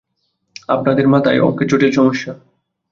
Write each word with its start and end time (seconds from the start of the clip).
আপনার 0.69 1.07
মাথায় 1.07 1.39
অঙ্কের 1.39 1.67
জটিল 1.67 1.91
সমস্যা। 1.91 2.31